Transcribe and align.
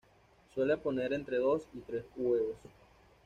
Suele 0.55 0.77
poner 0.77 1.13
entre 1.13 1.37
dos 1.37 1.61
y 1.75 1.79
tres 1.81 2.05
huevos. 2.15 2.55